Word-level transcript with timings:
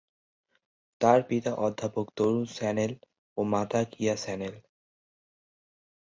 তার 1.01 1.19
পিতা 1.29 1.51
অধ্যাপক 1.57 2.05
তরুন 2.17 2.45
সান্যাল 2.57 2.91
ও 3.37 3.41
মাতা 3.53 3.81
কিয়া 3.91 4.15
সান্যাল। 4.17 4.55